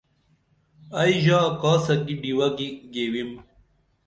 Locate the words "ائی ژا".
0.99-1.39